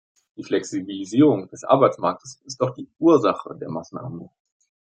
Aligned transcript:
Die 0.35 0.43
Flexibilisierung 0.43 1.47
des 1.51 1.63
Arbeitsmarkts 1.63 2.41
ist 2.43 2.59
doch 2.59 2.71
die 2.73 2.89
Ursache 2.97 3.55
der 3.55 3.69
Massenarmut. 3.69 4.31